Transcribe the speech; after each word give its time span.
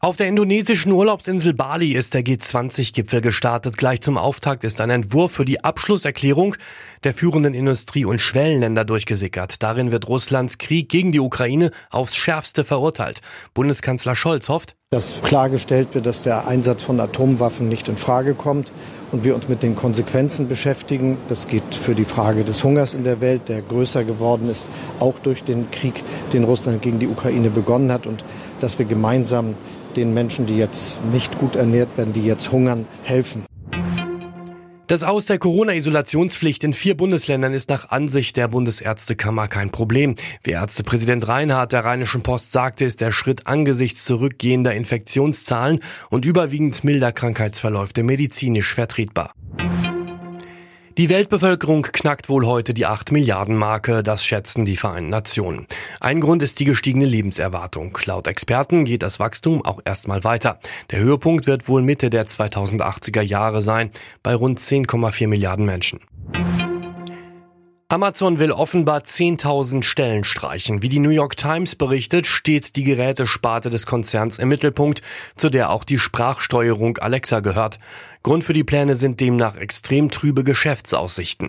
Auf 0.00 0.14
der 0.14 0.28
indonesischen 0.28 0.92
Urlaubsinsel 0.92 1.54
Bali 1.54 1.90
ist 1.90 2.14
der 2.14 2.22
G20-Gipfel 2.22 3.20
gestartet. 3.20 3.76
Gleich 3.76 4.00
zum 4.00 4.16
Auftakt 4.16 4.62
ist 4.62 4.80
ein 4.80 4.90
Entwurf 4.90 5.32
für 5.32 5.44
die 5.44 5.64
Abschlusserklärung 5.64 6.54
der 7.02 7.14
führenden 7.14 7.52
Industrie- 7.52 8.04
und 8.04 8.20
Schwellenländer 8.20 8.84
durchgesickert. 8.84 9.60
Darin 9.60 9.90
wird 9.90 10.06
Russlands 10.06 10.58
Krieg 10.58 10.88
gegen 10.88 11.10
die 11.10 11.18
Ukraine 11.18 11.72
aufs 11.90 12.14
Schärfste 12.14 12.64
verurteilt. 12.64 13.22
Bundeskanzler 13.54 14.14
Scholz 14.14 14.48
hofft, 14.48 14.76
dass 14.90 15.20
klargestellt 15.20 15.94
wird, 15.96 16.06
dass 16.06 16.22
der 16.22 16.46
Einsatz 16.46 16.84
von 16.84 17.00
Atomwaffen 17.00 17.68
nicht 17.68 17.88
in 17.88 17.96
Frage 17.96 18.34
kommt 18.34 18.72
und 19.10 19.24
wir 19.24 19.34
uns 19.34 19.48
mit 19.48 19.64
den 19.64 19.74
Konsequenzen 19.74 20.48
beschäftigen. 20.48 21.18
Das 21.28 21.48
geht 21.48 21.74
für 21.74 21.96
die 21.96 22.04
Frage 22.04 22.44
des 22.44 22.62
Hungers 22.62 22.94
in 22.94 23.02
der 23.02 23.20
Welt, 23.20 23.48
der 23.48 23.62
größer 23.62 24.04
geworden 24.04 24.48
ist, 24.48 24.68
auch 25.00 25.18
durch 25.18 25.42
den 25.42 25.72
Krieg, 25.72 26.04
den 26.32 26.44
Russland 26.44 26.82
gegen 26.82 27.00
die 27.00 27.08
Ukraine 27.08 27.50
begonnen 27.50 27.90
hat 27.90 28.06
und 28.06 28.22
dass 28.60 28.78
wir 28.78 28.86
gemeinsam 28.86 29.56
den 29.96 30.14
Menschen, 30.14 30.46
die 30.46 30.56
jetzt 30.56 30.98
nicht 31.12 31.38
gut 31.38 31.56
ernährt 31.56 31.96
werden, 31.96 32.12
die 32.12 32.24
jetzt 32.24 32.52
hungern, 32.52 32.86
helfen. 33.02 33.44
Das 34.88 35.04
Aus 35.04 35.26
der 35.26 35.38
Corona-Isolationspflicht 35.38 36.64
in 36.64 36.72
vier 36.72 36.96
Bundesländern 36.96 37.52
ist 37.52 37.68
nach 37.68 37.90
Ansicht 37.90 38.38
der 38.38 38.48
Bundesärztekammer 38.48 39.46
kein 39.46 39.70
Problem. 39.70 40.14
Wie 40.42 40.52
Ärztepräsident 40.52 41.28
Reinhardt 41.28 41.74
der 41.74 41.84
Rheinischen 41.84 42.22
Post 42.22 42.52
sagte, 42.52 42.86
ist 42.86 43.02
der 43.02 43.12
Schritt 43.12 43.46
angesichts 43.46 44.06
zurückgehender 44.06 44.74
Infektionszahlen 44.74 45.80
und 46.08 46.24
überwiegend 46.24 46.84
milder 46.84 47.12
Krankheitsverläufe 47.12 48.02
medizinisch 48.02 48.74
vertretbar. 48.74 49.34
Die 50.98 51.10
Weltbevölkerung 51.10 51.82
knackt 51.82 52.28
wohl 52.28 52.44
heute 52.44 52.74
die 52.74 52.84
8 52.84 53.12
Milliarden 53.12 53.54
Marke, 53.54 54.02
das 54.02 54.24
schätzen 54.24 54.64
die 54.64 54.76
Vereinten 54.76 55.10
Nationen. 55.10 55.68
Ein 56.00 56.20
Grund 56.20 56.42
ist 56.42 56.58
die 56.58 56.64
gestiegene 56.64 57.04
Lebenserwartung. 57.04 57.96
Laut 58.04 58.26
Experten 58.26 58.84
geht 58.84 59.04
das 59.04 59.20
Wachstum 59.20 59.64
auch 59.64 59.78
erstmal 59.84 60.24
weiter. 60.24 60.58
Der 60.90 60.98
Höhepunkt 60.98 61.46
wird 61.46 61.68
wohl 61.68 61.82
Mitte 61.82 62.10
der 62.10 62.26
2080er 62.26 63.22
Jahre 63.22 63.62
sein, 63.62 63.92
bei 64.24 64.34
rund 64.34 64.58
10,4 64.58 65.28
Milliarden 65.28 65.66
Menschen. 65.66 66.00
Amazon 67.90 68.38
will 68.38 68.52
offenbar 68.52 69.00
10.000 69.00 69.82
Stellen 69.82 70.22
streichen. 70.22 70.82
Wie 70.82 70.90
die 70.90 70.98
New 70.98 71.08
York 71.08 71.38
Times 71.38 71.74
berichtet, 71.74 72.26
steht 72.26 72.76
die 72.76 72.84
Gerätesparte 72.84 73.70
des 73.70 73.86
Konzerns 73.86 74.38
im 74.38 74.50
Mittelpunkt, 74.50 75.00
zu 75.36 75.48
der 75.48 75.70
auch 75.70 75.84
die 75.84 75.98
Sprachsteuerung 75.98 76.98
Alexa 76.98 77.40
gehört. 77.40 77.78
Grund 78.22 78.44
für 78.44 78.52
die 78.52 78.62
Pläne 78.62 78.94
sind 78.94 79.20
demnach 79.20 79.56
extrem 79.56 80.10
trübe 80.10 80.44
Geschäftsaussichten. 80.44 81.48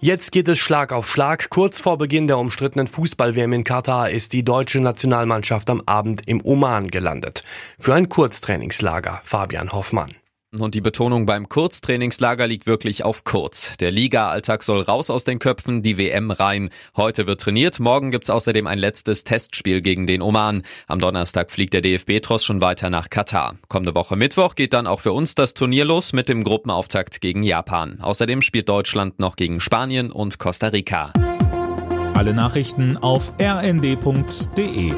Jetzt 0.00 0.32
geht 0.32 0.48
es 0.48 0.58
Schlag 0.58 0.90
auf 0.94 1.06
Schlag. 1.10 1.50
Kurz 1.50 1.78
vor 1.80 1.98
Beginn 1.98 2.26
der 2.26 2.38
umstrittenen 2.38 2.86
Fußball-WM 2.86 3.52
in 3.52 3.64
Katar 3.64 4.08
ist 4.08 4.32
die 4.32 4.42
deutsche 4.42 4.80
Nationalmannschaft 4.80 5.68
am 5.68 5.82
Abend 5.84 6.26
im 6.26 6.42
Oman 6.42 6.88
gelandet. 6.88 7.42
Für 7.78 7.92
ein 7.92 8.08
Kurztrainingslager. 8.08 9.20
Fabian 9.22 9.70
Hoffmann. 9.72 10.14
Und 10.56 10.74
die 10.74 10.80
Betonung 10.80 11.26
beim 11.26 11.50
Kurztrainingslager 11.50 12.46
liegt 12.46 12.66
wirklich 12.66 13.04
auf 13.04 13.22
kurz. 13.22 13.76
Der 13.76 13.90
Liga-Alltag 13.90 14.62
soll 14.62 14.80
raus 14.80 15.10
aus 15.10 15.24
den 15.24 15.38
Köpfen, 15.38 15.82
die 15.82 15.98
WM 15.98 16.30
rein. 16.30 16.70
Heute 16.96 17.26
wird 17.26 17.42
trainiert, 17.42 17.80
morgen 17.80 18.10
gibt's 18.10 18.30
außerdem 18.30 18.66
ein 18.66 18.78
letztes 18.78 19.24
Testspiel 19.24 19.82
gegen 19.82 20.06
den 20.06 20.22
Oman. 20.22 20.62
Am 20.86 21.00
Donnerstag 21.00 21.50
fliegt 21.50 21.74
der 21.74 21.82
DFB-Tross 21.82 22.46
schon 22.46 22.62
weiter 22.62 22.88
nach 22.88 23.10
Katar. 23.10 23.56
Kommende 23.68 23.94
Woche 23.94 24.16
Mittwoch 24.16 24.54
geht 24.54 24.72
dann 24.72 24.86
auch 24.86 25.00
für 25.00 25.12
uns 25.12 25.34
das 25.34 25.52
Turnier 25.52 25.84
los 25.84 26.14
mit 26.14 26.30
dem 26.30 26.44
Gruppenauftakt 26.44 27.20
gegen 27.20 27.42
Japan. 27.42 27.98
Außerdem 28.00 28.40
spielt 28.40 28.70
Deutschland 28.70 29.20
noch 29.20 29.36
gegen 29.36 29.60
Spanien 29.60 30.10
und 30.10 30.38
Costa 30.38 30.68
Rica. 30.68 31.12
Alle 32.14 32.32
Nachrichten 32.32 32.96
auf 32.96 33.32
rnd.de 33.38 34.92